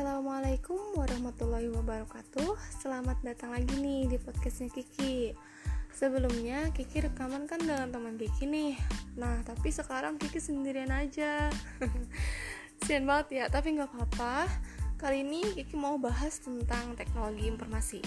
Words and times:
Assalamualaikum 0.00 0.96
warahmatullahi 0.96 1.68
wabarakatuh. 1.76 2.56
Selamat 2.80 3.20
datang 3.20 3.52
lagi 3.52 3.68
nih 3.84 4.08
di 4.08 4.16
podcastnya 4.16 4.72
Kiki. 4.72 5.36
Sebelumnya 5.92 6.72
Kiki 6.72 7.04
rekaman 7.04 7.44
kan 7.44 7.60
dengan 7.60 7.92
teman 7.92 8.16
Kiki 8.16 8.48
nih. 8.48 8.80
Nah 9.20 9.44
tapi 9.44 9.68
sekarang 9.68 10.16
Kiki 10.16 10.40
sendirian 10.40 10.88
aja. 10.88 11.52
Sian 12.88 13.04
banget 13.04 13.44
ya 13.44 13.44
tapi 13.52 13.76
nggak 13.76 13.92
apa-apa. 13.92 14.48
Kali 14.96 15.20
ini 15.20 15.44
Kiki 15.52 15.76
mau 15.76 16.00
bahas 16.00 16.40
tentang 16.40 16.96
teknologi 16.96 17.44
informasi. 17.44 18.00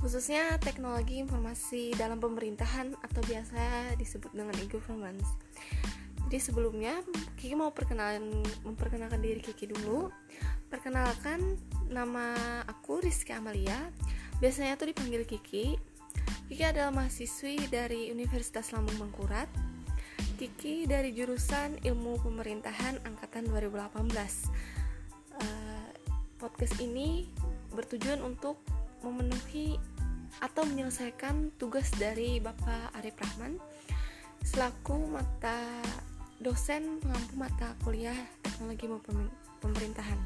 Khususnya 0.00 0.56
teknologi 0.64 1.20
informasi 1.20 1.92
dalam 1.92 2.24
pemerintahan 2.24 2.96
Atau 3.04 3.20
biasa 3.28 3.92
disebut 4.00 4.32
dengan 4.32 4.56
e-governance. 4.64 5.28
Jadi 6.24 6.40
sebelumnya 6.40 7.04
Kiki 7.36 7.52
mau 7.52 7.68
perkenalan 7.76 8.44
memperkenalkan 8.64 9.20
diri 9.20 9.44
Kiki 9.44 9.68
dulu. 9.68 10.08
Perkenalkan 10.68 11.56
nama 11.88 12.36
aku 12.68 13.00
Rizky 13.00 13.32
Amalia. 13.32 13.88
Biasanya 14.36 14.76
tuh 14.76 14.92
dipanggil 14.92 15.24
Kiki. 15.24 15.80
Kiki 16.48 16.64
adalah 16.64 16.92
mahasiswi 16.92 17.72
dari 17.72 18.12
Universitas 18.12 18.72
Lambung 18.76 19.00
Mangkurat. 19.00 19.48
Kiki 20.36 20.84
dari 20.84 21.16
jurusan 21.16 21.80
Ilmu 21.80 22.20
Pemerintahan 22.20 23.00
angkatan 23.08 23.48
2018. 23.48 23.80
Uh, 23.96 25.40
eh, 25.40 25.88
podcast 26.36 26.76
ini 26.84 27.32
bertujuan 27.72 28.20
untuk 28.20 28.60
memenuhi 29.00 29.80
atau 30.44 30.68
menyelesaikan 30.68 31.56
tugas 31.56 31.88
dari 31.96 32.38
Bapak 32.44 32.92
Arif 33.00 33.16
Rahman 33.16 33.56
selaku 34.44 35.10
mata 35.10 35.58
dosen 36.38 37.02
pengampu 37.02 37.34
mata 37.34 37.74
kuliah 37.82 38.14
teknologi 38.58 38.90
pemerintahan. 39.62 40.18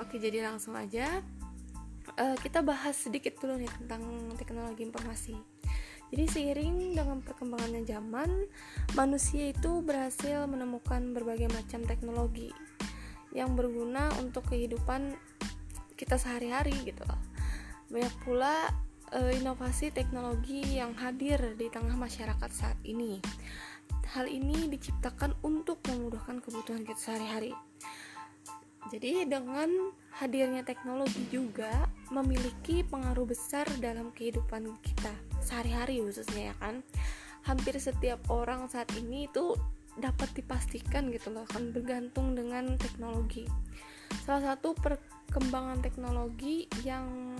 Oke, 0.00 0.16
jadi 0.16 0.48
langsung 0.48 0.72
aja 0.72 1.20
uh, 2.16 2.36
kita 2.40 2.64
bahas 2.64 2.96
sedikit 2.96 3.36
dulu 3.36 3.60
nih 3.60 3.68
tentang 3.84 4.32
teknologi 4.40 4.88
informasi. 4.88 5.36
Jadi 6.08 6.24
seiring 6.24 6.96
dengan 6.96 7.20
perkembangannya 7.20 7.84
zaman, 7.84 8.48
manusia 8.96 9.52
itu 9.52 9.84
berhasil 9.84 10.48
menemukan 10.48 11.12
berbagai 11.12 11.52
macam 11.52 11.84
teknologi 11.84 12.48
yang 13.36 13.52
berguna 13.52 14.08
untuk 14.16 14.48
kehidupan 14.48 15.12
kita 16.00 16.16
sehari-hari 16.16 16.72
gitu. 16.88 17.04
Banyak 17.92 18.14
pula 18.24 18.72
uh, 19.12 19.32
inovasi 19.36 19.92
teknologi 19.92 20.80
yang 20.80 20.96
hadir 20.96 21.36
di 21.60 21.68
tengah 21.68 21.92
masyarakat 21.92 22.50
saat 22.56 22.80
ini 22.88 23.20
hal 24.14 24.24
ini 24.24 24.72
diciptakan 24.72 25.36
untuk 25.44 25.84
memudahkan 25.84 26.40
kebutuhan 26.40 26.82
kita 26.84 26.98
sehari-hari. 26.98 27.52
Jadi 28.88 29.28
dengan 29.28 29.68
hadirnya 30.16 30.64
teknologi 30.64 31.20
juga 31.28 31.90
memiliki 32.08 32.80
pengaruh 32.88 33.28
besar 33.28 33.68
dalam 33.84 34.08
kehidupan 34.16 34.64
kita 34.80 35.12
sehari-hari 35.44 36.00
khususnya 36.00 36.50
ya 36.50 36.54
kan. 36.56 36.80
Hampir 37.44 37.76
setiap 37.76 38.20
orang 38.32 38.68
saat 38.68 38.88
ini 38.96 39.28
itu 39.28 39.56
dapat 39.98 40.30
dipastikan 40.32 41.10
gitu 41.12 41.34
loh 41.34 41.44
akan 41.52 41.74
bergantung 41.74 42.32
dengan 42.32 42.78
teknologi. 42.80 43.44
Salah 44.24 44.54
satu 44.54 44.72
perkembangan 44.78 45.84
teknologi 45.84 46.64
yang 46.86 47.36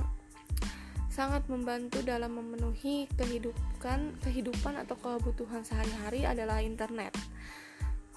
sangat 1.18 1.50
membantu 1.50 1.98
dalam 2.06 2.38
memenuhi 2.38 3.10
kehidupan 3.18 4.22
kehidupan 4.22 4.78
atau 4.86 4.94
kebutuhan 5.02 5.66
sehari-hari 5.66 6.22
adalah 6.22 6.62
internet. 6.62 7.10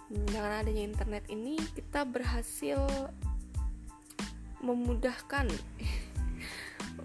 Dengan 0.06 0.62
adanya 0.62 0.86
internet 0.86 1.26
ini 1.34 1.58
kita 1.74 2.06
berhasil 2.06 2.78
memudahkan 4.62 5.50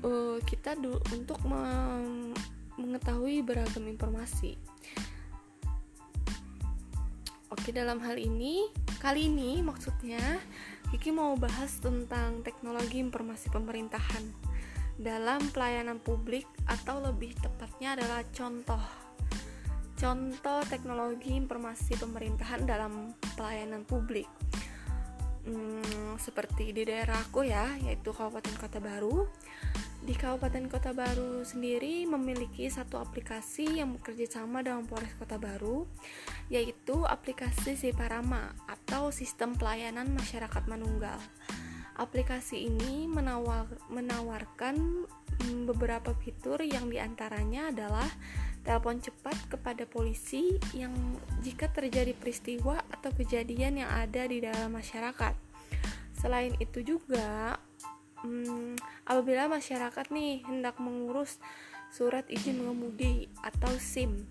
uh, 0.05 0.37
kita 0.53 0.77
untuk 1.17 1.41
mengetahui 2.77 3.41
beragam 3.41 3.89
informasi. 3.89 4.61
Oke, 7.49 7.73
dalam 7.73 8.05
hal 8.05 8.21
ini, 8.21 8.69
kali 9.01 9.33
ini 9.33 9.65
maksudnya 9.65 10.21
Kiki 10.93 11.09
mau 11.09 11.33
bahas 11.41 11.81
tentang 11.81 12.45
teknologi 12.45 13.01
informasi 13.01 13.49
pemerintahan 13.49 14.46
dalam 14.97 15.53
pelayanan 15.53 16.01
publik 16.01 16.49
atau 16.65 17.05
lebih 17.05 17.37
tepatnya 17.37 17.97
adalah 17.97 18.25
contoh. 18.33 18.81
Contoh 19.97 20.61
teknologi 20.69 21.33
informasi 21.33 21.97
pemerintahan 21.97 22.69
dalam 22.69 23.17
pelayanan 23.37 23.84
publik. 23.84 24.29
Hmm, 25.47 26.19
seperti 26.19 26.75
di 26.75 26.83
daerahku 26.83 27.47
ya 27.47 27.77
yaitu 27.81 28.12
Kabupaten 28.12 28.57
Kota 28.61 28.81
Baru. 28.81 29.31
Di 30.05 30.12
Kabupaten 30.12 30.69
Kota 30.69 30.93
Baru 30.93 31.43
sendiri 31.43 32.05
memiliki 32.05 32.69
satu 32.69 33.01
aplikasi 33.01 33.81
yang 33.81 33.97
bekerja 33.97 34.39
sama 34.43 34.61
dengan 34.61 34.84
Polres 34.84 35.17
Kota 35.17 35.41
Baru 35.41 35.89
yaitu 36.53 37.03
aplikasi 37.09 37.75
Siparama 37.75 38.55
atau 38.69 39.11
Sistem 39.11 39.57
Pelayanan 39.57 40.13
Masyarakat 40.13 40.63
Manunggal 40.69 41.19
Aplikasi 41.97 42.69
ini 42.69 43.09
menawar, 43.09 43.65
menawarkan 43.89 45.09
mm, 45.41 45.65
beberapa 45.65 46.12
fitur 46.21 46.61
yang 46.61 46.93
di 46.93 47.01
antaranya 47.01 47.73
adalah 47.73 48.05
telepon 48.69 49.01
cepat 49.01 49.49
kepada 49.49 49.89
polisi 49.89 50.61
yang 50.77 50.93
jika 51.41 51.73
terjadi 51.73 52.12
peristiwa 52.12 52.84
atau 52.93 53.09
kejadian 53.17 53.81
yang 53.81 53.89
ada 53.89 54.29
di 54.29 54.45
dalam 54.45 54.77
masyarakat. 54.77 55.33
Selain 56.21 56.53
itu 56.61 56.84
juga, 56.84 57.57
hmm, 58.21 58.77
apabila 59.09 59.49
masyarakat 59.49 60.13
nih 60.13 60.45
hendak 60.45 60.77
mengurus 60.77 61.41
surat 61.89 62.28
izin 62.28 62.61
mengemudi 62.61 63.33
atau 63.41 63.73
SIM, 63.81 64.28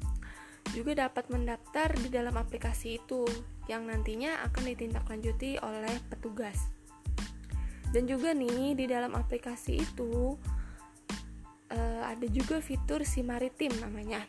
juga 0.78 1.08
dapat 1.10 1.34
mendaftar 1.34 1.98
di 1.98 2.14
dalam 2.14 2.38
aplikasi 2.38 3.02
itu 3.02 3.26
yang 3.66 3.90
nantinya 3.90 4.46
akan 4.46 4.70
ditindaklanjuti 4.70 5.58
oleh 5.64 5.98
petugas 6.14 6.76
dan 7.96 8.12
juga 8.12 8.36
nih 8.36 8.76
di 8.76 8.92
dalam 8.92 9.16
aplikasi 9.16 9.80
itu 9.80 10.36
uh, 11.72 12.04
ada 12.04 12.28
juga 12.28 12.60
fitur 12.60 13.08
si 13.08 13.24
maritim 13.24 13.72
namanya 13.80 14.20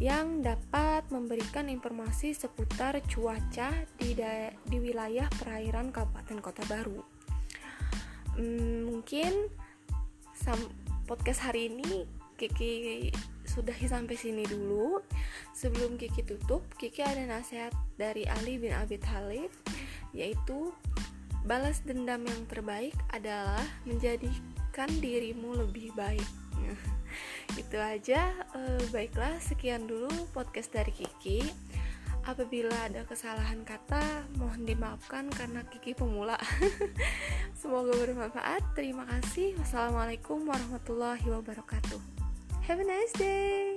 yang 0.00 0.40
dapat 0.40 1.04
memberikan 1.12 1.68
informasi 1.68 2.32
seputar 2.32 2.96
cuaca 3.04 3.70
di 4.00 4.16
di 4.64 4.78
wilayah 4.80 5.28
perairan 5.36 5.92
Kabupaten 5.92 6.38
Kota 6.40 6.64
Baru. 6.66 7.04
Hmm, 8.40 8.88
mungkin 8.88 9.52
podcast 11.04 11.46
hari 11.46 11.70
ini 11.70 12.08
Kiki 12.34 13.12
sudah 13.46 13.76
sampai 13.76 14.18
sini 14.18 14.42
dulu. 14.48 14.98
Sebelum 15.54 15.94
Kiki 15.94 16.26
tutup, 16.26 16.66
Kiki 16.74 17.04
ada 17.06 17.22
nasihat 17.22 17.70
dari 17.94 18.26
Ali 18.26 18.58
bin 18.58 18.74
Abi 18.74 18.98
Thalib 18.98 19.52
yaitu 20.10 20.74
Balas 21.44 21.84
dendam 21.84 22.24
yang 22.24 22.48
terbaik 22.48 22.96
adalah 23.12 23.60
menjadikan 23.84 24.88
dirimu 24.98 25.60
lebih 25.60 25.92
baik. 25.92 26.24
itu 27.60 27.76
aja. 27.76 28.32
E, 28.56 28.80
baiklah, 28.88 29.36
sekian 29.44 29.84
dulu 29.84 30.08
podcast 30.32 30.72
dari 30.72 30.90
Kiki. 30.90 31.44
Apabila 32.24 32.72
ada 32.88 33.04
kesalahan 33.04 33.68
kata, 33.68 34.24
mohon 34.40 34.64
dimaafkan 34.64 35.28
karena 35.28 35.60
Kiki 35.68 35.92
pemula. 35.92 36.40
Semoga 37.60 37.92
bermanfaat. 37.92 38.64
Terima 38.72 39.04
kasih. 39.04 39.52
Wassalamualaikum 39.60 40.48
warahmatullahi 40.48 41.28
wabarakatuh. 41.28 42.00
Have 42.64 42.80
a 42.80 42.86
nice 42.88 43.12
day. 43.20 43.73